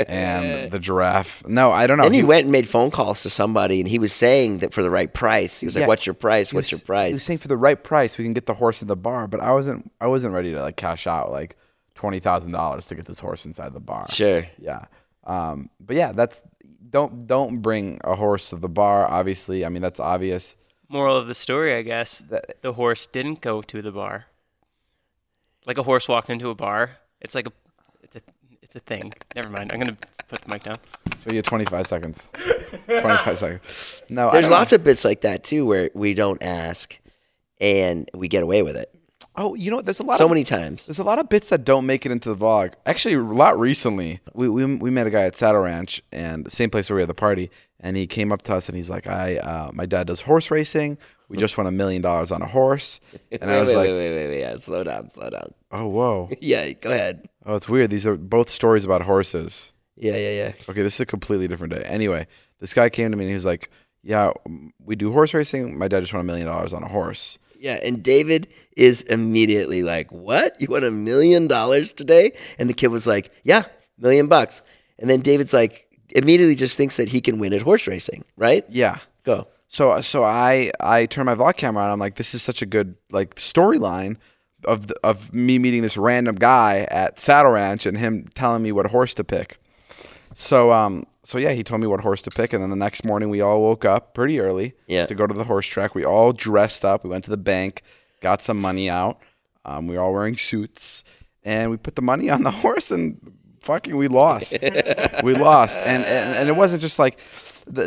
[0.07, 1.43] and the giraffe.
[1.47, 2.03] No, I don't know.
[2.03, 4.83] And he, went and made phone calls to somebody, and he was saying that for
[4.83, 5.59] the right price.
[5.59, 5.81] He was Yeah.
[5.81, 6.51] like, "What's your price?
[6.51, 8.45] he What's was- your price?" He was saying for the right price, we can get
[8.45, 9.27] the horse in the bar.
[9.27, 11.55] But I wasn't, I wasn't ready to like cash out like
[11.99, 14.07] $20,000 to get this horse inside the bar.
[14.09, 14.45] Sure.
[14.57, 14.85] Yeah.
[15.25, 16.43] Um, but yeah, that's
[16.89, 19.05] don't don't bring a horse to the bar.
[19.07, 20.55] Obviously, I mean that's obvious.
[20.87, 24.25] Moral of the story, I guess, That- the horse didn't go to the bar.
[25.65, 26.97] Like a horse walked into a bar.
[27.21, 27.51] It's like a,
[28.01, 28.21] it's a,
[28.63, 29.13] it's a thing.
[29.35, 29.71] Never mind.
[29.71, 29.97] I'm gonna
[30.29, 30.77] put the mic down.
[31.23, 32.31] So you have 25 seconds.
[32.87, 34.01] 25 seconds.
[34.09, 36.97] No, There's lots of bits like that too, where we don't ask,
[37.61, 38.89] and we get away with it
[39.35, 40.17] Oh, you know, there's a lot.
[40.17, 40.85] so of, many times.
[40.85, 42.73] There's a lot of bits that don't make it into the vlog.
[42.85, 44.19] Actually, a lot recently.
[44.33, 47.01] We, we, we met a guy at Saddle Ranch and the same place where we
[47.01, 47.49] had the party.
[47.79, 50.51] And he came up to us and he's like, I, uh, my dad does horse
[50.51, 50.97] racing.
[51.29, 52.99] We just won a million dollars on a horse.
[53.31, 55.53] And wait, I was wait, like, wait, wait, wait, wait, yeah, slow down, slow down.
[55.71, 56.29] oh, whoa.
[56.41, 57.29] Yeah, go ahead.
[57.45, 57.91] Oh, it's weird.
[57.91, 59.71] These are both stories about horses.
[59.95, 60.51] Yeah, yeah, yeah.
[60.67, 61.83] Okay, this is a completely different day.
[61.83, 62.25] Anyway,
[62.59, 63.69] this guy came to me and he was like,
[64.01, 64.31] Yeah,
[64.83, 65.77] we do horse racing.
[65.77, 67.37] My dad just won a million dollars on a horse.
[67.59, 70.59] Yeah, and David is immediately like, "What?
[70.59, 73.65] You want a million dollars today?" And the kid was like, "Yeah,
[73.97, 74.61] million bucks."
[74.97, 78.65] And then David's like, immediately just thinks that he can win at horse racing, right?
[78.69, 78.99] Yeah.
[79.23, 79.47] Go.
[79.67, 81.91] So so I I turn my vlog camera on.
[81.91, 84.17] I'm like, this is such a good like storyline
[84.65, 88.71] of the, of me meeting this random guy at Saddle Ranch and him telling me
[88.71, 89.59] what horse to pick.
[90.33, 93.03] So um so yeah, he told me what horse to pick, and then the next
[93.03, 95.05] morning we all woke up pretty early Yeah.
[95.05, 95.93] to go to the horse track.
[95.95, 97.03] We all dressed up.
[97.03, 97.81] We went to the bank,
[98.21, 99.19] got some money out.
[99.65, 101.03] Um, we were all wearing suits,
[101.43, 104.57] and we put the money on the horse, and fucking we lost.
[105.23, 107.19] we lost, and, and and it wasn't just like
[107.67, 107.85] the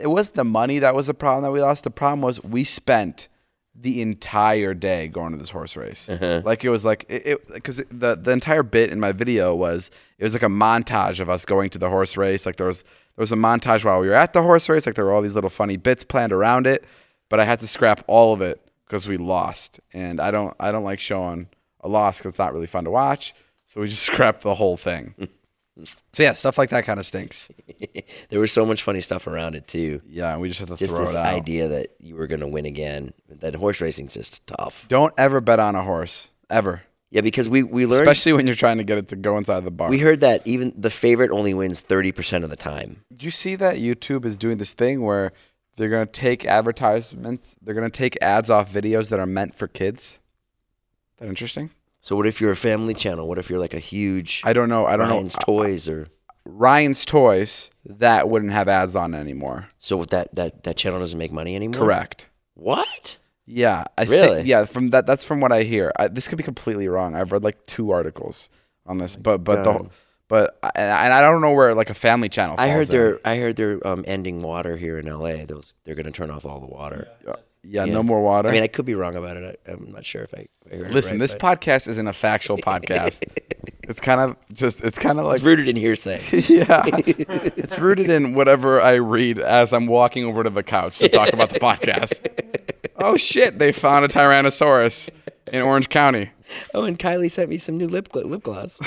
[0.00, 1.84] it was the money that was the problem that we lost.
[1.84, 3.28] The problem was we spent
[3.74, 6.08] the entire day going to this horse race.
[6.08, 6.42] Uh-huh.
[6.44, 10.24] Like it was like it because the the entire bit in my video was it
[10.24, 12.46] was like a montage of us going to the horse race.
[12.46, 14.86] Like there was there was a montage while we were at the horse race.
[14.86, 16.84] Like there were all these little funny bits planned around it,
[17.28, 19.80] but I had to scrap all of it because we lost.
[19.92, 21.48] And I don't I don't like showing
[21.80, 23.34] a loss because it's not really fun to watch.
[23.66, 25.14] So we just scrapped the whole thing.
[25.82, 27.50] so yeah, stuff like that kind of stinks.
[28.30, 30.00] There was so much funny stuff around it too.
[30.08, 31.26] Yeah, and we just have to Just throw this it out.
[31.26, 33.12] idea that you were going to win again.
[33.28, 34.86] That horse racing's just tough.
[34.88, 36.82] Don't ever bet on a horse ever.
[37.10, 39.64] Yeah, because we we learned especially when you're trying to get it to go inside
[39.64, 39.88] the bar.
[39.88, 43.04] we heard that even the favorite only wins thirty percent of the time.
[43.14, 45.32] Do you see that YouTube is doing this thing where
[45.76, 50.18] they're gonna take advertisements, they're gonna take ads off videos that are meant for kids?
[51.18, 51.70] That interesting?
[52.04, 53.26] So what if you're a family channel?
[53.26, 54.84] What if you're like a huge I don't know.
[54.84, 55.44] I don't Ryan's know.
[55.46, 56.08] Toys or
[56.44, 59.70] Ryan's Toys that wouldn't have ads on anymore.
[59.78, 61.80] so with that that that channel doesn't make money anymore?
[61.80, 62.26] Correct.
[62.52, 63.16] What?
[63.46, 64.36] Yeah, I Really?
[64.36, 65.06] Think, yeah, from that.
[65.06, 65.92] That's from what I hear.
[65.98, 67.14] I, this could be completely wrong.
[67.14, 68.50] I've read like two articles
[68.84, 69.90] on this, but but the God.
[70.28, 72.56] but I- and I don't know where like a family channel.
[72.58, 72.96] I heard falls in.
[72.96, 75.46] they're I heard they're um, ending water here in LA.
[75.46, 77.08] Those they're going to turn off all the water.
[77.66, 77.94] Yeah, Yeah.
[77.94, 78.48] no more water.
[78.48, 79.60] I mean, I could be wrong about it.
[79.66, 82.58] I, I'm not sure if I, I Listen, right, this but podcast isn't a factual
[82.58, 83.22] podcast.
[83.84, 86.20] it's kind of just it's kind of like it's rooted in hearsay.
[86.48, 91.08] yeah, it's rooted in whatever I read as I'm walking over to the couch to
[91.08, 92.20] talk about the podcast.
[92.96, 93.58] Oh shit!
[93.58, 95.10] They found a Tyrannosaurus
[95.52, 96.30] in Orange County.
[96.72, 98.80] oh, and Kylie sent me some new lip gl- lip gloss.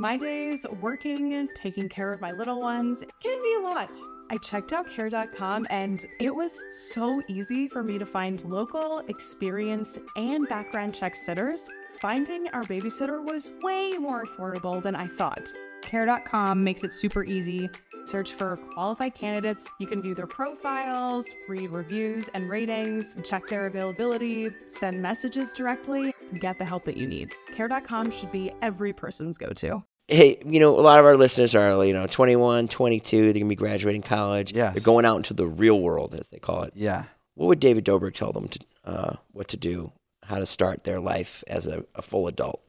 [0.00, 3.90] My days working, taking care of my little ones can be a lot.
[4.32, 9.98] I checked out care.com and it was so easy for me to find local, experienced,
[10.16, 11.68] and background check sitters.
[12.00, 15.52] Finding our babysitter was way more affordable than I thought.
[15.82, 17.68] Care.com makes it super easy.
[18.06, 19.70] Search for qualified candidates.
[19.78, 26.14] You can view their profiles, read reviews and ratings, check their availability, send messages directly,
[26.40, 27.34] get the help that you need.
[27.54, 29.84] Care.com should be every person's go to.
[30.12, 33.16] Hey, you know, a lot of our listeners are, you know, 21, 22.
[33.16, 34.52] They're going to be graduating college.
[34.52, 34.74] Yes.
[34.74, 36.72] They're going out into the real world, as they call it.
[36.76, 37.04] Yeah.
[37.34, 39.92] What would David Dobrik tell them to, uh, what to do,
[40.24, 42.62] how to start their life as a, a full adult?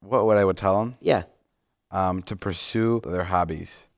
[0.00, 0.96] What would I would tell them?
[1.00, 1.24] Yeah.
[1.90, 3.88] Um, to pursue their hobbies.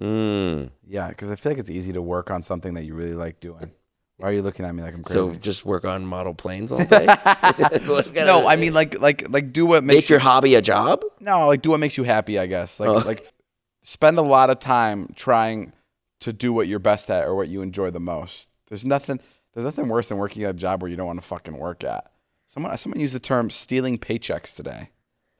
[0.00, 0.70] Mm.
[0.86, 3.40] Yeah, because I feel like it's easy to work on something that you really like
[3.40, 3.72] doing.
[4.20, 5.18] Why are you looking at me like I'm crazy?
[5.18, 7.06] So just work on model planes all day?
[8.14, 11.02] no, I mean like like like do what makes Make your you, hobby a job?
[11.20, 12.38] no like do what makes you happy.
[12.38, 12.98] I guess like Oh.
[13.06, 13.32] like
[13.82, 15.72] spend a lot of time trying
[16.20, 18.48] to do what you're best at or what you enjoy the most.
[18.68, 19.20] There's nothing
[19.54, 21.82] there's nothing worse than working at a job where you don't want to fucking work
[21.82, 22.10] at.
[22.46, 24.90] Someone someone used the term stealing paychecks today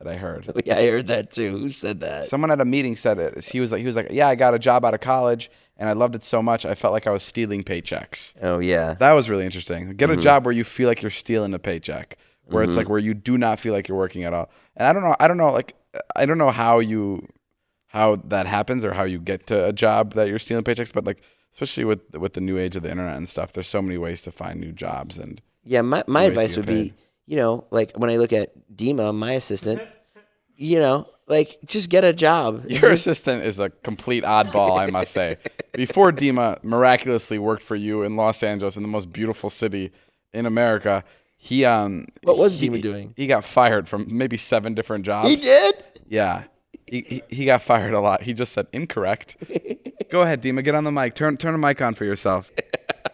[0.00, 0.50] that I heard.
[0.64, 1.58] Yeah, I heard that too.
[1.58, 2.26] Who said that?
[2.26, 3.44] Someone at a meeting said it.
[3.44, 5.88] He was like, he was like, yeah, I got a job out of college and
[5.88, 6.64] I loved it so much.
[6.64, 8.34] I felt like I was stealing paychecks.
[8.42, 8.94] oh, yeah.
[8.94, 9.94] That was really interesting.
[9.96, 10.22] Get a mm-hmm.
[10.22, 12.78] job where you feel like you're stealing a paycheck, where it's mm-hmm.
[12.78, 14.50] like where you do not feel like you're working at all.
[14.76, 15.74] And I don't know, I don't know, like,
[16.16, 17.26] I don't know how you,
[17.88, 21.04] how that happens or how you get to a job that you're stealing paychecks, but
[21.04, 23.98] like, especially with with the new age of the internet and stuff, there's so many
[23.98, 25.18] ways to find new jobs.
[25.18, 26.94] And Yeah, my, my advice would be, paid.
[27.30, 29.80] You know, like when I look at Dima, my assistant,
[30.56, 32.64] you know, like just get a job.
[32.68, 35.36] your assistant is a complete oddball, I must say.
[35.72, 39.92] Before Dima miraculously worked for you in Los Angeles, in the most beautiful city
[40.32, 41.04] in America,
[41.36, 42.08] he um.
[42.24, 43.14] What was he- Dima doing?
[43.16, 45.30] He got fired from maybe seven different jobs.
[45.30, 45.76] He did?
[46.08, 46.44] Yeah.
[46.88, 48.22] He, he, he got fired a lot.
[48.22, 49.36] He just said incorrect.
[50.10, 50.64] Go ahead, Dima.
[50.64, 51.14] Get on the mic.
[51.14, 52.50] Turn turn a mic on for yourself.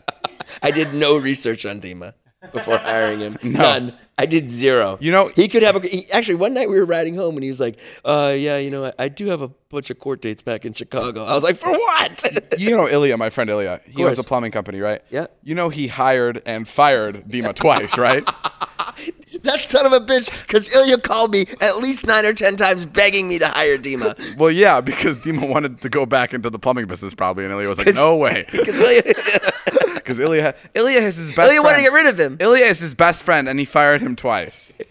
[0.62, 2.14] I did no research on Dima
[2.53, 3.39] before hiring him.
[3.43, 3.93] None.
[4.19, 4.97] I did zero.
[5.01, 5.87] You know- he could have a.
[5.87, 8.71] He, actually, one night we were riding home and he was like, "Uh, yeah, you
[8.71, 11.45] know, I, I do have a bunch of court dates back in Chicago." I was
[11.45, 12.25] like, "For what?"
[12.59, 13.83] You know Ilya, my friend Ilya.
[13.85, 15.03] He owns a plumbing company, right?
[15.11, 15.27] Yeah.
[15.43, 18.25] You know he hired and fired Dima twice, right?
[19.43, 22.87] that son of a bitch, because Ilya called me at least nine or ten times
[22.87, 24.37] begging me to hire Dima.
[24.39, 27.69] well, yeah, because Dima wanted to go back into the plumbing business probably, and Ilya
[27.69, 29.03] was like, "No way," Because Ilya,
[30.07, 31.35] because Ilya Ilya is his best.
[31.35, 31.49] Friend.
[31.51, 32.37] Ilya wanted to get rid of him.
[32.40, 34.73] Ilya is his best friend, and he fired him twice.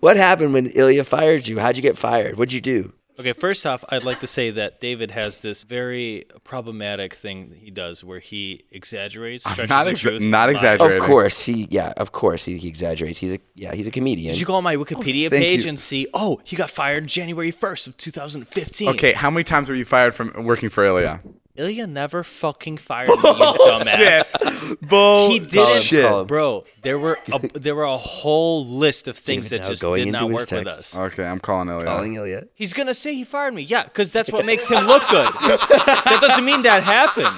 [0.00, 1.58] What happened when Ilya fired you?
[1.58, 2.36] How'd you get fired?
[2.36, 2.92] What'd you do?
[3.20, 7.58] Okay, first off, I'd like to say that David has this very problematic thing that
[7.58, 10.22] he does where he exaggerates, stretches not the truth.
[10.22, 11.02] not exaggerating.
[11.02, 13.18] Of course, he yeah, of course he, he exaggerates.
[13.18, 14.32] He's a yeah, he's a comedian.
[14.32, 15.68] Did you go on my Wikipedia oh, thank page you.
[15.68, 18.88] and see, oh, he got fired January 1st of 2015.
[18.88, 21.20] Okay, how many times were you fired from working for Ilya?
[21.56, 24.88] Ilya never fucking fired me, you dumbass.
[24.88, 25.30] Bull.
[25.30, 26.26] He didn't, Shit.
[26.26, 26.64] Bro.
[26.82, 30.04] There were a, there were a whole list of things David that now just going
[30.04, 30.94] did not into his work with texts.
[30.94, 30.98] us.
[31.12, 31.84] Okay, I'm calling Ilya.
[31.86, 32.44] calling Ilya?
[32.54, 35.26] He's gonna say he fired me, yeah, because that's what makes him look good.
[35.26, 37.36] that doesn't mean that happened.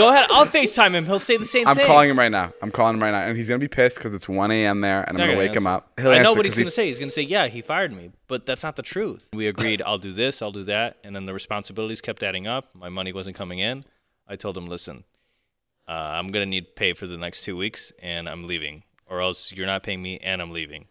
[0.00, 1.04] Go ahead, I'll Facetime him.
[1.06, 1.68] He'll say the same thing.
[1.68, 1.86] I'm thing.
[1.86, 2.52] calling him right now.
[2.62, 4.80] I'm calling him right now, and he's gonna be pissed because it's 1 a.m.
[4.80, 5.68] there, and I'm not gonna wake him answer.
[5.68, 5.92] up.
[6.00, 6.86] He'll I know answer what he's 'cause he- gonna say.
[6.86, 9.28] He's gonna say, "Yeah, he fired me," but that's not the truth.
[9.32, 12.70] We agreed, I'll do this, I'll do that, and then the responsibilities kept adding up.
[12.74, 13.84] My money wasn't coming in.
[14.26, 15.04] I told him, "Listen,
[15.88, 19.52] uh, I'm gonna need pay for the next two weeks, and I'm leaving, or else
[19.52, 20.86] you're not paying me, and I'm leaving."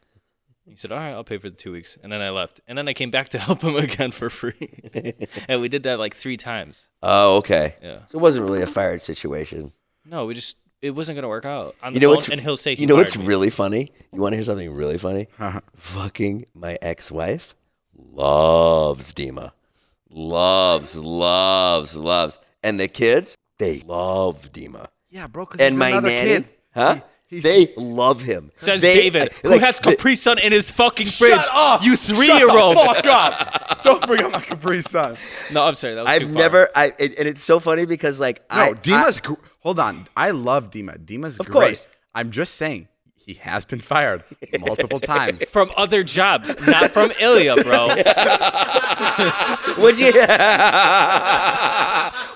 [0.70, 2.78] He said, "All right, I'll pay for the two weeks," and then I left, and
[2.78, 4.70] then I came back to help him again for free,
[5.48, 6.90] and we did that like three times.
[7.02, 7.76] Oh, okay.
[7.82, 8.00] Yeah.
[8.08, 9.72] So it wasn't really a fired situation.
[10.06, 12.56] No, we just it wasn't gonna work out on You know phone, what's and he'll
[12.58, 13.26] say, he You know what's me.
[13.26, 13.92] really funny?
[14.14, 15.28] You want to hear something really funny?
[15.40, 15.60] Uh-huh.
[15.76, 17.56] Fucking my ex-wife
[17.98, 19.52] loves Dima.
[20.10, 22.40] Loves, loves, loves.
[22.64, 24.88] And the kids, they love Dima.
[25.10, 25.48] Yeah, bro.
[25.52, 26.50] And he's my another nanny, kid.
[26.74, 27.00] huh?
[27.30, 28.52] He- he's- they love him.
[28.58, 31.36] Says They- David, who like, has the- Capri Sun in his fucking fridge.
[31.36, 31.84] Shut up!
[31.84, 32.76] You Shut three-year-old.
[32.76, 33.84] the fuck up!
[33.84, 35.16] Don't bring up my Capri Sun.
[35.52, 35.94] No, I'm sorry.
[35.96, 36.42] That was too I've far.
[36.42, 39.20] never, I, and and it's so funny because like No, I, Dima's.
[39.20, 40.08] gr- hold on.
[40.18, 40.98] I love Dima.
[41.06, 41.54] Dima's Of great.
[41.54, 41.88] course.
[42.16, 44.24] I'm just saying he has been fired
[44.60, 45.44] multiple times.
[45.52, 47.90] from other jobs, not from Ilya, bro.
[49.78, 50.12] What'd you,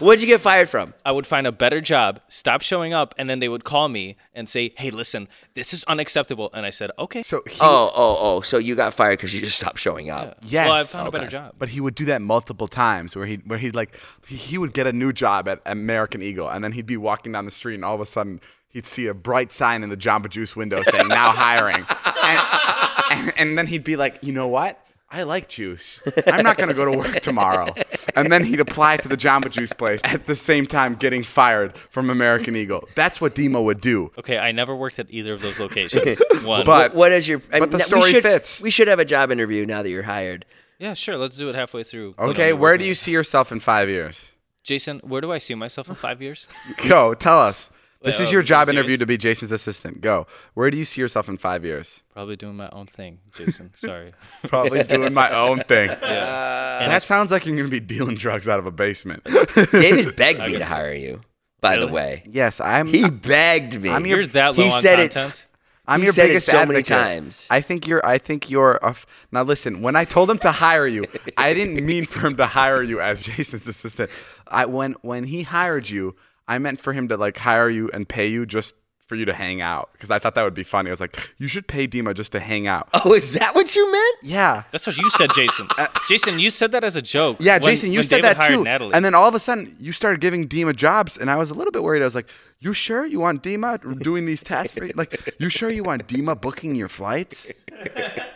[0.03, 0.93] what'd you get fired from?
[1.05, 4.17] I would find a better job, stop showing up, and then they would call me
[4.33, 8.17] and say, "Hey, listen, this is unacceptable." And I said, "Okay." So he, Oh, oh,
[8.19, 8.41] oh!
[8.41, 10.37] So you got fired because you just stopped showing up.
[10.43, 11.55] yes, Well, I found a better job.
[11.57, 14.73] But he would do that multiple times, where he where he'd like he, he would
[14.73, 17.75] get a new job at American Eagle, and then he'd be walking down the street,
[17.75, 20.83] and all of a sudden he'd see a bright sign in the Jamba Juice window
[20.83, 21.85] saying "Now hiring,"
[22.23, 24.79] and, and, and then he'd be like, you know what?
[25.13, 26.01] I like juice.
[26.27, 27.67] I'm not gonna go to work tomorrow.
[28.15, 31.77] And then he'd apply to the Jamba Juice place at the same time getting fired
[31.77, 32.89] from American Eagle.
[32.95, 34.11] That's what Dima would do.
[34.17, 36.19] Okay, I never worked at either of those locations.
[36.43, 36.65] One.
[36.65, 37.41] But- What is your?
[37.51, 38.59] I But the we story should- fits.
[38.61, 40.45] We should have a job interview now that you're hired.
[40.79, 41.15] yeah, sure.
[41.17, 42.15] Let's do it halfway through.
[42.17, 44.31] Okay, where do you see yourself in five years?
[44.63, 44.99] Jason?
[45.03, 46.47] Where do I see myself in five years?
[46.87, 47.69] Go, tell us.
[48.03, 50.01] This is your job interview to be Jason's assistant.
[50.01, 50.27] Go.
[50.53, 52.03] Where do you see yourself in five years?
[52.13, 53.71] Probably doing my own thing, Jason.
[53.75, 54.13] Sorry.
[54.47, 55.89] Probably doing my own thing.
[55.89, 55.95] Yeah.
[55.95, 58.71] And uh, That it's- sounds like you're going to be dealing drugs out of a
[58.71, 59.23] basement.
[59.71, 61.21] David begged me to hire you.
[61.61, 61.91] By the Really?
[61.93, 62.87] way, yes, I'm.
[62.87, 63.89] he begged me.
[63.89, 65.15] I'm your- You're that low he on said content.
[65.15, 65.47] it's.
[65.87, 66.85] I'm he your said it biggest so many advocate.
[66.87, 67.47] times.
[67.49, 68.05] I think you're.
[68.05, 68.75] I think you're.
[68.83, 69.81] A f- now listen.
[69.81, 71.05] When I told him to hire you,
[71.37, 74.09] I didn't mean for him to hire you as Jason's assistant.
[74.47, 76.15] I when when he hired you,
[76.47, 78.75] I meant for him to like hire you and pay you just
[79.07, 80.89] for you to hang out because I thought that would be funny.
[80.89, 82.87] I was like, you should pay Dima just to hang out.
[82.93, 84.17] Oh, is that what you meant?
[84.23, 84.63] Yeah.
[84.71, 85.67] That's what you said, Jason.
[86.07, 87.35] Jason, you said that as a joke.
[87.35, 88.63] Uh, Yeah, when- Jason, you when said David that too.
[88.63, 88.93] Natalie.
[88.93, 91.53] And then all of a sudden, you started giving Dima jobs, and I was a
[91.53, 92.01] little bit worried.
[92.01, 92.27] I was like,
[92.61, 94.93] "You sure you want Dima doing these tasks for you?
[94.95, 97.51] Like, you sure you want Dima booking your flights?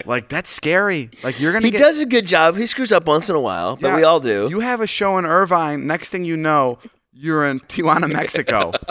[0.06, 1.10] Like, that's scary.
[1.24, 2.56] Like, you're gonna He get." does a good job.
[2.56, 4.48] He screws up once in a while, but Yeah, we all do.
[4.50, 5.86] You have a show in Irvine.
[5.88, 6.80] Next thing you know,
[7.20, 8.72] you're in Tijuana, Mexico.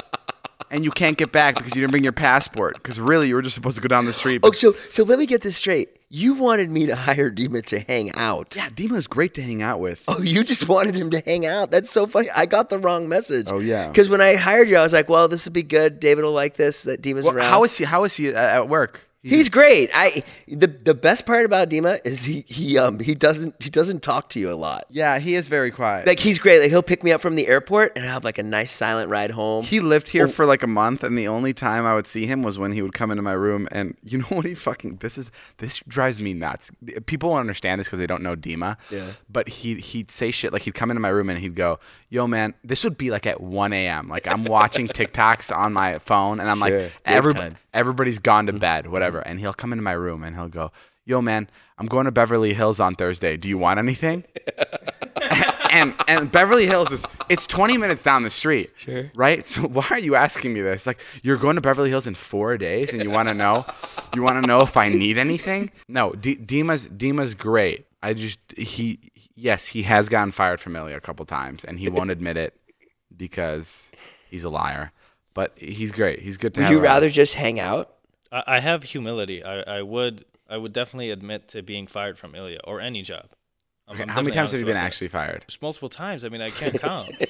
[0.68, 2.74] And you can't get back because you didn't bring your passport.
[2.74, 4.40] Because really, you were just supposed to go down the street.
[4.42, 6.00] oh, so so let me get this straight.
[6.08, 8.56] You wanted me to hire Dima to hang out.
[8.56, 10.02] yeah, Dima is great to hang out with.
[10.08, 11.70] Oh, you just wanted him to hang out.
[11.70, 12.30] That's so funny.
[12.34, 13.46] I got the wrong message.
[13.48, 13.86] Oh, yeah.
[13.86, 16.00] Because when I hired you, I was like, "Well, this would be good.
[16.00, 16.82] David will like this.
[16.82, 17.84] That Dima's Well, around." how is he?
[17.84, 19.05] How is he at, at work?
[19.28, 19.90] He's great.
[19.94, 24.02] I the the best part about Dima is he he um he doesn't he doesn't
[24.02, 24.86] talk to you a lot.
[24.90, 26.06] yeah, he is very quiet.
[26.06, 26.60] Like he's great.
[26.60, 29.32] Like he'll pick me up from the airport and have like a nice silent ride
[29.32, 29.64] home.
[29.64, 32.42] He lived here for like a month, and the only time I would see him
[32.42, 33.66] was when he would come into my room.
[33.72, 36.70] And you know what he fucking this is this drives me nuts.
[37.06, 38.76] People won't understand this because they don't know Dima.
[38.90, 39.06] Yeah.
[39.28, 41.78] But he he'd say shit like he'd come into my room and he'd go,
[42.10, 44.08] "Yo, man, this would be like at 1 a.m.
[44.08, 46.80] Like I'm watching TikToks on my phone, and I'm Sure.
[46.80, 47.56] like, every, time.
[47.76, 48.60] Everybody's gone to mm-hmm.
[48.60, 49.20] bed, whatever.
[49.20, 50.72] And he'll come into my room and he'll go,
[51.04, 53.36] "Yo, man, I'm going to Beverly Hills on Thursday.
[53.36, 54.24] Do you want anything?"
[55.70, 58.72] and and Beverly Hills is it's 20 minutes down the street.
[58.76, 59.10] Sure.
[59.14, 59.46] Right?
[59.46, 60.86] So why are you asking me this?
[60.86, 63.66] Like you're going to Beverly Hills in 4 days and you want to know
[64.14, 65.70] you want to know if I need anything?
[65.88, 67.86] No, D- Dima's Dima's great.
[68.02, 71.88] I just he yes, he has gotten fired from Ilya a couple times and he
[71.88, 72.58] won't admit it
[73.16, 73.90] because
[74.28, 74.92] he's a liar.
[75.36, 76.20] But he's great.
[76.20, 76.94] He's good to have Would you around.
[76.94, 77.94] rather just hang out?
[78.32, 79.44] I, I have humility.
[79.44, 83.26] I, I would I would definitely admit to being fired from Ilya or any job.
[83.88, 84.86] Okay, how many times have you been about that.
[84.86, 85.44] actually fired?
[85.46, 86.24] Just multiple times.
[86.24, 87.12] I mean, I can't count.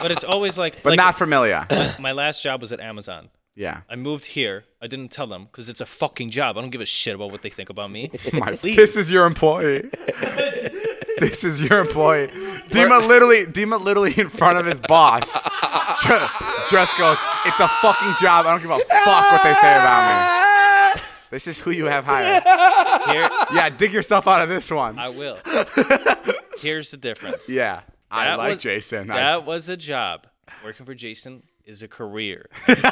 [0.00, 0.82] but it's always like.
[0.82, 1.96] But like not from Ilya.
[2.00, 3.28] My last job was at Amazon.
[3.54, 3.82] yeah.
[3.88, 4.64] I moved here.
[4.82, 6.58] I didn't tell them because it's a fucking job.
[6.58, 8.10] I don't give a shit about what they think about me.
[8.32, 8.76] My, Leave.
[8.76, 9.88] this is your employee.
[11.20, 12.28] this is your employee.
[12.70, 16.26] Dima literally, Dima literally in front of his boss, ju-
[16.70, 18.46] just goes, "It's a fucking job.
[18.46, 20.34] I don't give a fuck what they say about me."
[21.30, 22.42] This is who you have hired.
[23.10, 24.98] Here, Yeah, dig yourself out of this one.
[24.98, 25.36] I will.
[26.58, 27.50] Here's the difference.
[27.50, 29.10] yeah, I That like was- Jason.
[29.10, 30.26] I- That was a job.
[30.64, 32.48] Working for Jason is a career.
[32.66, 32.84] you keep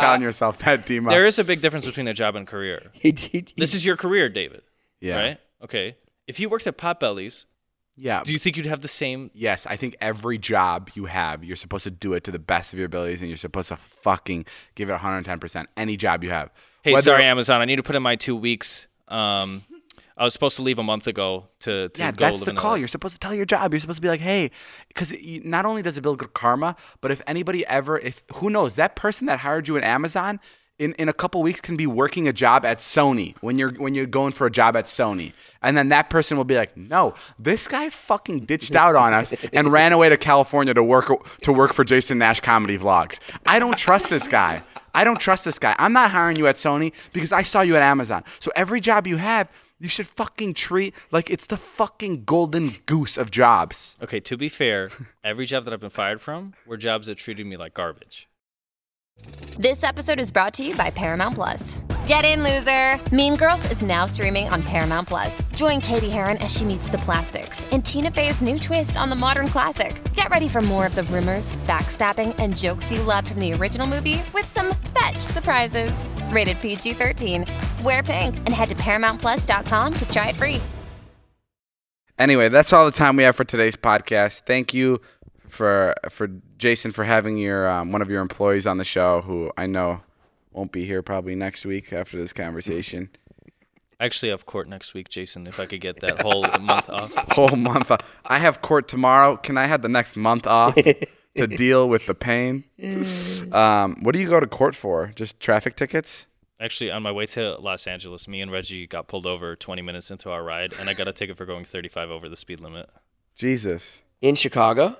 [0.00, 1.10] telling yourself that, Dima.
[1.10, 2.82] There is a big difference between a job and career.
[2.92, 4.62] He, he, This is your career, David.
[5.00, 5.40] yeah, Right?
[5.64, 5.96] Okay.
[6.26, 7.46] If you worked at Potbellies,
[7.96, 8.22] yeah.
[8.22, 9.30] do you think you'd have the same?
[9.34, 12.72] Yes, I think every job you have, you're supposed to do it to the best
[12.72, 15.38] of your abilities, and you're supposed to fucking give it 110.
[15.38, 16.50] percent Any job you have.
[16.82, 17.60] Hey, Whether- sorry, Amazon.
[17.60, 18.88] I need to put in my two weeks.
[19.08, 19.64] Um,
[20.16, 22.72] I was supposed to leave a month ago to, to yeah, that's the call.
[22.72, 22.76] LA.
[22.76, 23.72] You're supposed to tell your job.
[23.72, 24.50] You're supposed to be like, hey,
[24.88, 28.76] because not only does it build good karma, but if anybody ever, if who knows,
[28.76, 30.40] that person that hired you at Amazon.
[30.76, 33.94] In, in a couple weeks can be working a job at Sony when you're when
[33.94, 35.32] you're going for a job at Sony.
[35.62, 39.32] And then that person will be like no this guy fucking ditched out on us
[39.52, 43.20] and ran away to California to work to work for Jason Nash comedy vlogs.
[43.46, 44.64] I don't trust this guy.
[44.92, 45.76] I don't trust this guy.
[45.78, 48.24] I'm not hiring you at Sony because I saw you at Amazon.
[48.40, 53.16] So every job you have you should fucking treat like it's the fucking golden goose
[53.16, 53.96] of jobs.
[54.02, 54.90] Okay, to be fair,
[55.22, 58.28] every job that I've been fired from were jobs that treated me like garbage.
[59.58, 61.78] This episode is brought to you by Paramount Plus.
[62.08, 62.98] Get in, loser!
[63.14, 65.42] Mean Girls is now streaming on Paramount Plus.
[65.54, 69.14] Join Cady Heron as she meets the plastics in Tina Fey's new twist on the
[69.16, 70.02] modern classic.
[70.12, 73.86] Get ready for more of the rumors, backstabbing, and jokes you loved from the original
[73.86, 76.04] movie with some fetch surprises.
[76.30, 77.46] Rated PG 13.
[77.84, 80.60] Wear pink and head to ParamountPlus.com to try it free.
[82.18, 84.42] Anyway, that's all the time we have for today's podcast.
[84.46, 85.00] Thank you
[85.54, 89.50] for for Jason for having your um, one of your employees on the show who
[89.56, 90.02] I know
[90.52, 93.10] won't be here probably next week after this conversation.
[94.00, 95.46] Actually, I have court next week, Jason.
[95.46, 97.14] If I could get that whole month off.
[97.32, 98.00] Whole month off.
[98.26, 99.36] I have court tomorrow.
[99.36, 100.74] Can I have the next month off
[101.36, 102.64] to deal with the pain?
[103.52, 105.12] Um, what do you go to court for?
[105.14, 106.26] Just traffic tickets?
[106.60, 110.10] Actually, on my way to Los Angeles, me and Reggie got pulled over 20 minutes
[110.10, 112.90] into our ride, and I got a ticket for going 35 over the speed limit.
[113.36, 114.02] Jesus.
[114.20, 114.96] in Chicago.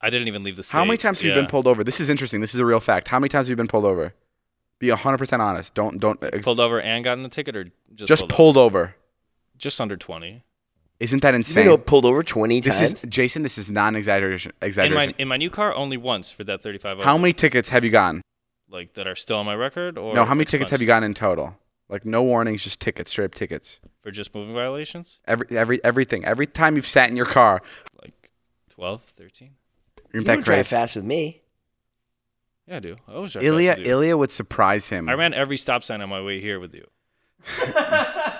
[0.00, 0.76] I didn't even leave the state.
[0.76, 1.82] How many times have you been pulled over?
[1.82, 2.40] This is interesting.
[2.40, 3.08] This is a real fact.
[3.08, 4.14] How many times have you been pulled over?
[4.78, 5.74] Be 100% honest.
[5.74, 8.78] Don't don't ex- Pulled over and gotten the ticket, or just, just pulled, pulled over.
[8.78, 8.94] over?
[9.56, 10.44] Just under twenty.
[11.00, 11.64] Isn't that You insane?
[11.66, 13.04] know, pulled over 20 this times.
[13.04, 14.52] is Jason, this is non-exaggeration.
[14.62, 15.10] In Exaggeration.
[15.10, 16.98] my in my new car, only once for that thirty-five.
[16.98, 17.22] how over.
[17.22, 18.22] many tickets have you gotten?
[18.70, 21.04] like that are still on my record, or No, how many tickets have you gotten
[21.04, 21.56] in total?
[21.88, 23.80] Like no warnings, just tickets, straight up tickets.
[24.02, 25.18] for just moving violations?
[25.26, 26.24] Every every everything.
[26.24, 27.62] Every time you've sat in your car,
[28.02, 28.30] Like
[28.70, 29.50] 12, 13?
[30.10, 30.68] Isn't you that don't drive crazy?
[30.76, 31.42] fast with me.
[32.66, 32.96] Yeah, I do.
[33.08, 33.92] I always drive Ilya fast with you.
[33.94, 35.08] Ilya would surprise him.
[35.08, 36.86] I ran every stop sign on my way here with you.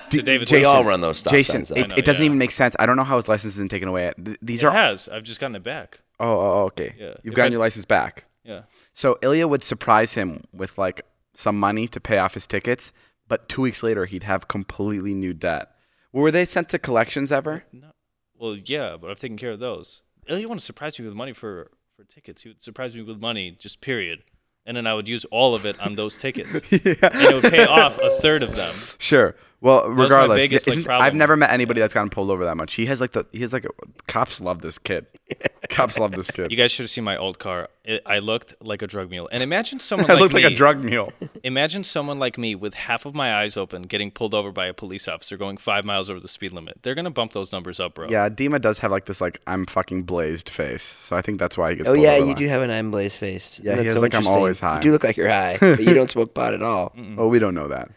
[0.09, 1.75] D- to David's We Jason, all run those stop Jason, signs, though.
[1.75, 2.25] it, know, it doesn't yeah.
[2.27, 2.75] even make sense.
[2.79, 4.11] I don't know how his license isn't taken away.
[4.23, 5.07] Th- These it are has.
[5.07, 5.99] I've just gotten it back.
[6.19, 6.95] oh, oh oh, okay.
[6.97, 7.13] Yeah.
[7.23, 8.25] You've If gotten I- your license back.
[8.43, 8.61] Yeah.
[8.93, 11.01] So Ilya would surprise him with like
[11.33, 12.91] some money to pay off his tickets,
[13.27, 15.69] but two weeks later he'd have completely new debt.
[16.11, 17.63] Were they sent to collections ever?
[17.71, 17.91] No.
[18.37, 20.01] Well, yeah, but I've taken care of those.
[20.29, 22.43] Ilya want to surprise me with money for for tickets.
[22.43, 24.23] He would surprise me with money, just period.
[24.65, 26.53] And then I would use all of it on those tickets.
[26.71, 28.73] And it would pay off a third of them.
[28.99, 29.35] Sure.
[29.61, 31.05] Well, was regardless, biggest, like, problem.
[31.05, 32.75] I've never met anybody that's gotten pulled over that much.
[32.75, 33.69] He has like the he has like a,
[34.07, 35.05] cops love this kid.
[35.69, 36.49] cops love this kid.
[36.49, 37.69] You guys should have seen my old car.
[37.83, 39.27] It, I looked like a drug mule.
[39.31, 40.43] And imagine someone I like looked me.
[40.43, 41.11] like a drug mule.
[41.43, 44.73] Imagine someone like me with half of my eyes open getting pulled over by a
[44.73, 46.79] police officer going five miles over the speed limit.
[46.83, 48.07] They're gonna bump those numbers up, bro.
[48.09, 51.57] Yeah, Dima does have like this like I'm fucking blazed face, so I think that's
[51.57, 51.89] why he gets.
[51.89, 52.37] Oh pulled yeah, over you lot.
[52.37, 53.59] do have an I'm blazed face.
[53.61, 54.75] Yeah, he has so like I'm always high.
[54.75, 56.93] You do look like you're high, but you don't smoke pot at all.
[57.17, 57.89] Oh, we don't know that.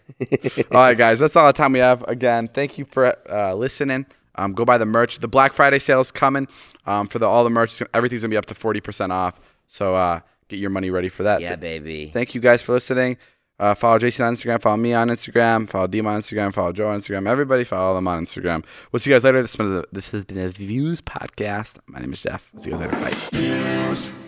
[0.71, 2.03] all right, guys, that's all the time we have.
[2.09, 4.07] Again, thank you for uh, listening.
[4.35, 5.19] Um, go buy the merch.
[5.19, 6.49] The Black Friday sale's coming.
[6.87, 9.41] Um, for the all the merch, everything's gonna be up to forty percent off.
[9.69, 11.41] So uh, get your money ready for that.
[11.41, 12.07] Yeah, Th- baby.
[12.13, 13.19] Thank you guys for listening.
[13.59, 14.61] Uh, follow Jason on Instagram.
[14.61, 15.69] Follow me on Instagram.
[15.69, 16.53] Follow Dima on Instagram.
[16.53, 17.29] Follow Joe on Instagram.
[17.29, 18.65] Everybody follow them on Instagram.
[18.91, 19.43] We'll see you guys later.
[19.43, 21.79] This, has been a- this has been a Views podcast.
[21.87, 22.49] My name is Jeff.
[22.53, 24.11] We'll see you guys later.
[24.11, 24.22] Bye.